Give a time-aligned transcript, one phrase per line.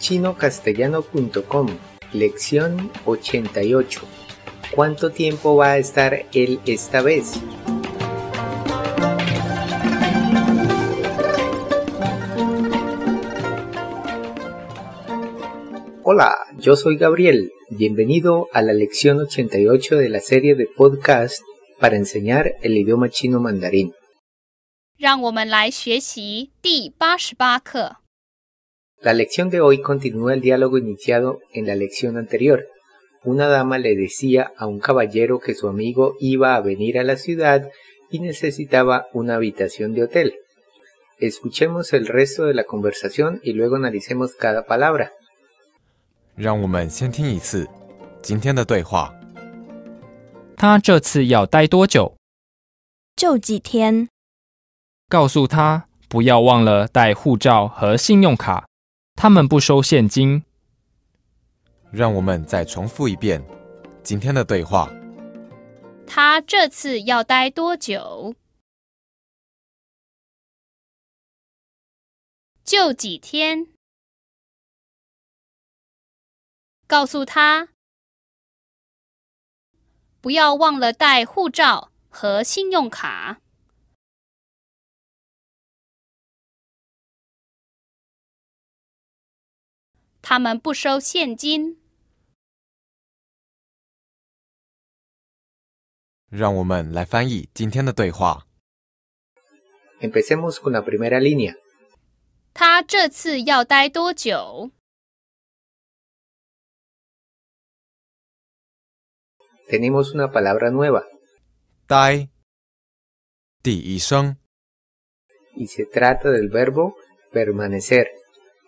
[0.00, 1.68] chinocastellano.com,
[2.12, 4.00] lección 88.
[4.74, 7.40] ¿Cuánto tiempo va a estar él esta vez?
[16.02, 17.50] Hola, yo soy Gabriel.
[17.68, 21.42] Bienvenido a la lección 88 de la serie de podcast
[21.80, 23.92] para enseñar el idioma chino mandarín.
[24.96, 27.99] 让我们来学习第八十八课。
[29.02, 32.66] La lección de hoy continúa el diálogo iniciado en la lección anterior.
[33.22, 37.16] Una dama le decía a un caballero que su amigo iba a venir a la
[37.16, 37.68] ciudad
[38.10, 40.34] y necesitaba una habitación de hotel.
[41.18, 45.12] Escuchemos el resto de la conversación y luego analicemos cada palabra.
[46.34, 47.68] 让我们先听一次
[48.22, 49.14] 今天的对话。
[50.56, 52.16] 他这次要待多久？
[53.14, 54.08] 就几天，
[55.08, 58.66] 告诉他不要忘了带护照和信用卡，
[59.15, 60.43] 他们不收现金。
[61.91, 63.43] 让我们再重复一遍
[64.01, 64.89] 今天的对话。
[66.07, 68.35] 他这次要待多久？
[72.63, 73.67] 就几天。
[76.87, 77.69] 告诉他
[80.19, 83.41] 不要忘了带护照和信用卡。
[90.21, 91.77] 他们不收现金。
[96.29, 98.47] 让我们来翻译今天的对话。
[99.99, 101.55] Empecemos con la primera línea.
[102.53, 104.71] 他这次要待多久
[109.69, 111.03] ？Tenemos una palabra nueva
[111.87, 112.29] 待，
[113.61, 114.37] 第一声
[115.55, 116.95] ，y se trata del verbo
[117.31, 118.20] permanecer.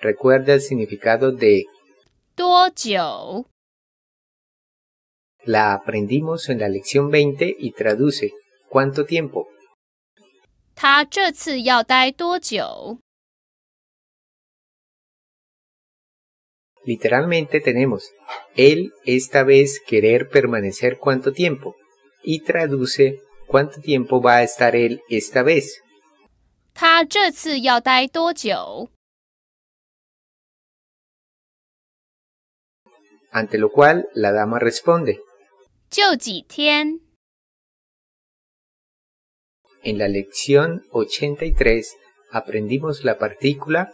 [0.00, 1.64] Recuerda el significado de
[2.34, 3.46] 多久？
[5.44, 8.32] la aprendimos en la lección 20 y traduce
[8.68, 9.48] ¿cuánto tiempo?
[10.74, 12.98] 他这次要待多久？
[16.84, 18.10] Literalmente tenemos
[18.56, 21.76] él esta vez querer permanecer cuánto tiempo
[22.24, 25.80] y traduce cuánto tiempo va a estar él esta vez.
[26.74, 28.88] 他这次要待多久？
[33.31, 35.21] ante lo cual la dama responde.
[39.83, 41.95] En la lección 83
[42.31, 43.93] aprendimos la partícula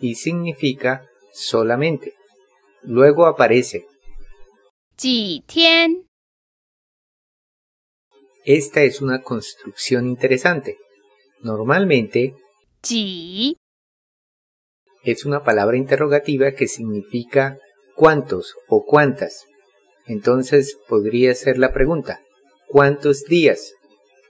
[0.00, 2.14] y significa solamente.
[2.82, 3.86] Luego aparece
[8.44, 10.78] Esta es una construcción interesante.
[11.40, 12.34] Normalmente,
[15.02, 17.58] es una palabra interrogativa que significa
[17.94, 19.46] cuántos o cuántas.
[20.06, 22.20] Entonces podría ser la pregunta,
[22.68, 23.74] ¿cuántos días?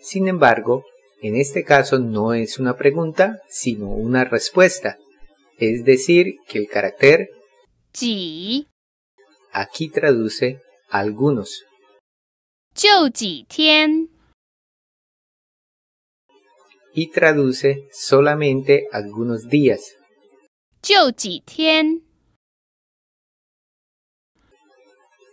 [0.00, 0.84] Sin embargo,
[1.22, 4.98] en este caso no es una pregunta, sino una respuesta.
[5.58, 7.28] Es decir, que el carácter
[7.92, 8.66] ji
[9.52, 11.64] aquí traduce algunos.
[16.94, 19.96] Y traduce solamente algunos días.
[20.81, 22.01] 就几天？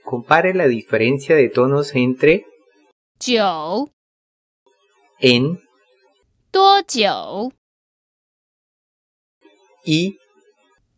[0.05, 2.45] Compare la diferencia de tonos entre
[3.19, 3.91] 九
[5.19, 5.61] en
[6.51, 7.53] 多久？
[9.87, 10.19] y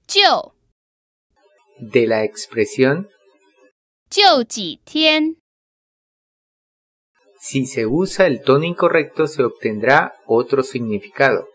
[0.07, 0.55] 就
[1.79, 3.09] de la expresión
[4.09, 5.37] 就几天？
[7.39, 11.49] si se usa el tono incorrecto se obtendrá otro significado.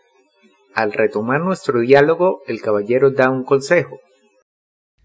[0.76, 3.98] Al retomar nuestro diálogo, el caballero da un consejo.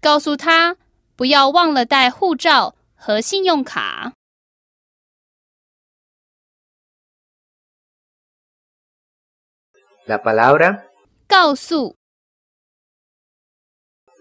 [0.00, 0.76] 告诉他
[1.16, 4.12] 不要忘了带护照和信用卡。
[10.06, 10.84] La palabra
[11.28, 11.96] 告诉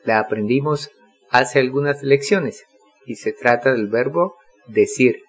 [0.04, 0.90] la aprendimos
[1.30, 2.66] hace algunas lecciones
[3.06, 4.36] y se trata del verbo
[4.68, 5.22] decir.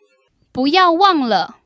[0.52, 1.58] 不要忘了。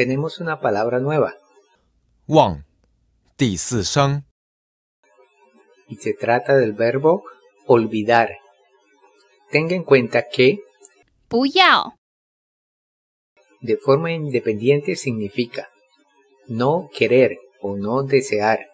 [0.00, 1.36] tenemos una palabra nueva.
[2.26, 2.64] Wang,
[3.36, 3.84] y se
[6.14, 7.22] trata del verbo
[7.66, 8.30] olvidar.
[9.50, 10.60] Tenga en cuenta que
[11.28, 11.96] Buyao.
[13.60, 15.68] de forma independiente significa
[16.48, 18.68] no querer o no desear,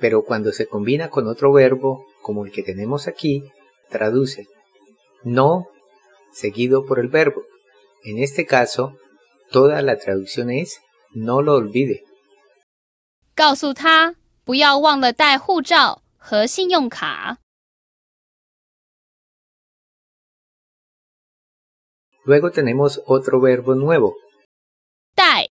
[0.00, 3.44] pero cuando se combina con otro verbo, como el que tenemos aquí,
[3.88, 4.48] traduce
[5.22, 5.68] no
[6.32, 7.44] seguido por el verbo.
[8.02, 8.98] En este caso,
[9.51, 10.79] toda la traducción es
[11.13, 12.03] no lo olvide.
[13.35, 17.37] 告诉他不要忘了带护照和信用卡。
[22.23, 24.15] Luego tenemos otro verbo nuevo
[25.15, 25.49] 带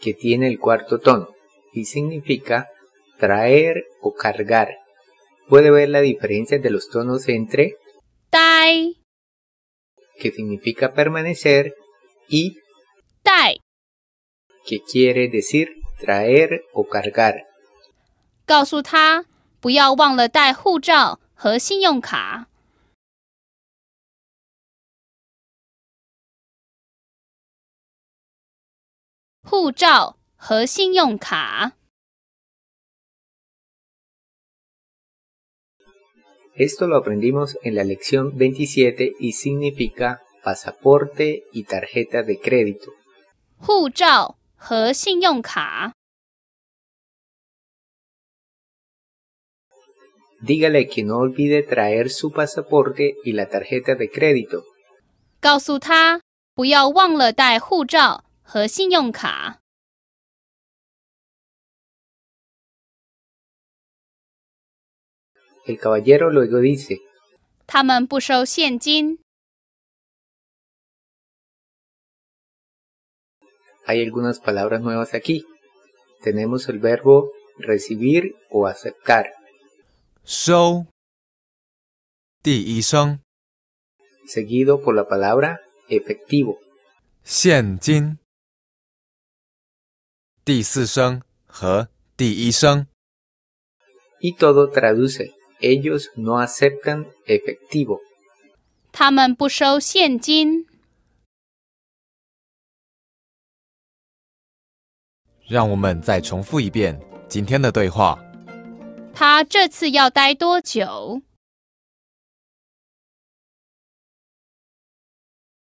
[0.00, 1.34] que tiene el cuarto tono
[1.72, 2.68] y significa
[3.18, 4.76] traer o cargar.
[5.48, 7.76] Puede ver la diferencia de los tonos entre
[8.30, 8.94] 待
[10.18, 11.74] que significa permanecer
[12.28, 12.58] y
[13.22, 13.58] 带，
[14.64, 15.68] que quiere decir
[15.98, 17.44] traer o cargar.
[18.46, 19.24] 告诉他
[19.60, 22.48] 不要忘了带护照和信用卡。
[29.42, 31.72] 护照和信用卡。
[36.56, 42.92] Esto lo aprendimos en la lección 27 y significa pasaporte y tarjeta de crédito.
[43.63, 45.93] 护照和信用卡。
[50.41, 54.63] Dígale que no olvide traer su pasaporte y la tarjeta de crédito.
[55.39, 56.21] 告诉他
[56.55, 59.59] 不要忘了带护照和信用卡。
[65.67, 66.99] El caballero luego dice,
[67.67, 69.19] 他们不收现金。
[73.84, 75.44] hay algunas palabras nuevas aquí.
[76.22, 79.32] Tenemos el verbo recibir o aceptar,
[80.24, 80.86] 收，
[82.42, 83.20] 第一声，
[84.26, 86.58] seguido por la palabra efectivo.
[87.24, 88.18] 现金，
[90.44, 92.86] 第四声和第一声，
[94.20, 98.00] Y todo traduce, ellos no aceptan efectivo.
[98.92, 100.66] 他们不收现金。
[105.51, 108.17] 让我们再重复一遍今天的对话。
[109.13, 111.21] 他这次要待多久？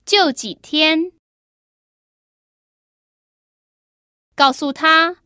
[0.03, 1.11] 就几天。
[4.33, 5.17] 告诉他，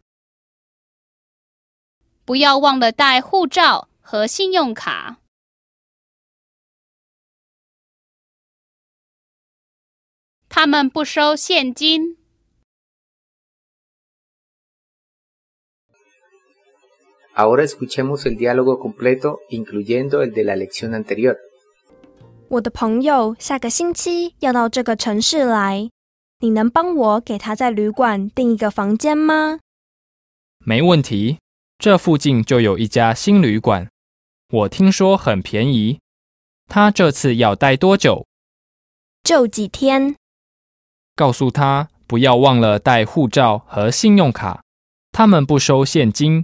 [2.25, 5.21] 不要忘了带护照和信用卡。
[10.50, 12.19] 他们不收现金。
[17.39, 21.38] Ahora escuchemos el diálogo completo, incluyendo el de la lección anterior.
[22.50, 25.89] 我的朋友下个星期要到这个城市来，
[26.39, 29.59] 你能帮我给他在旅馆订一个房间吗？
[30.65, 31.38] 没问题，
[31.77, 33.88] 这附近就有一家新旅馆，
[34.50, 36.01] 我听说很便宜。
[36.68, 38.25] 他这次要待多久？
[39.24, 40.18] 就几天。
[41.15, 44.62] 告诉他不要忘了带护照和信用卡，
[45.13, 46.44] 他们不收现金。